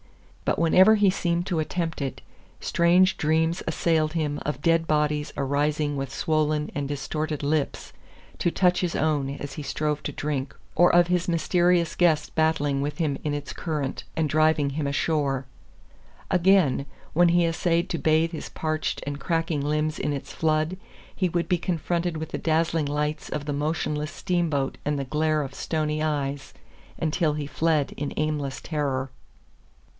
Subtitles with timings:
[0.45, 2.21] But whenever he seemed to attempt it,
[2.59, 7.93] strange dreams assailed him of dead bodies arising with swollen and distorted lips
[8.39, 12.81] to touch his own as he strove to drink, or of his mysterious guest battling
[12.81, 15.45] with him in its current, and driving him ashore.
[16.31, 20.77] Again, when he essayed to bathe his parched and crackling limbs in its flood,
[21.15, 25.43] he would be confronted with the dazzling lights of the motionless steamboat and the glare
[25.43, 26.53] of stony eyes
[26.97, 29.11] until he fled in aimless terror.